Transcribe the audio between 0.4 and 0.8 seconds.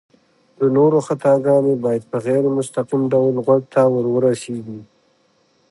د